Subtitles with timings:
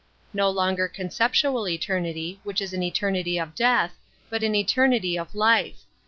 [0.33, 3.99] No longer conceptual eternity, which is an eternity of death,
[4.31, 5.83] but an eter nity of life.